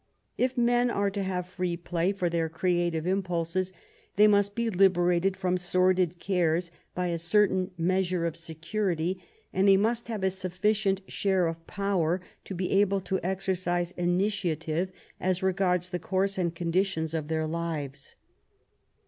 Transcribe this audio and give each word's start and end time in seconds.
If 0.35 0.57
men 0.57 0.89
are 0.89 1.11
to 1.11 1.21
have 1.21 1.45
free 1.45 1.77
play 1.77 2.11
for 2.11 2.27
their 2.27 2.49
creative 2.49 3.05
impulses, 3.05 3.71
they 4.15 4.25
must 4.27 4.55
be 4.55 4.67
liberated 4.67 5.37
from 5.37 5.59
sordid 5.59 6.17
cares 6.17 6.71
by 6.95 7.09
a 7.09 7.19
certain 7.19 7.69
measure 7.77 8.25
of 8.25 8.35
security, 8.35 9.21
and 9.53 9.67
they 9.67 9.77
must 9.77 10.07
have 10.07 10.23
a 10.23 10.31
sufficient 10.31 11.03
share 11.07 11.45
of 11.45 11.67
power 11.67 12.19
to 12.45 12.55
be 12.55 12.71
able 12.71 12.99
to 13.01 13.19
exercise 13.23 13.91
initiative 13.91 14.91
as 15.19 15.43
regards 15.43 15.89
the 15.89 15.99
course 15.99 16.35
and 16.39 16.55
conditions 16.55 17.13
of 17.13 17.27
their 17.27 17.45
lives. 17.45 18.15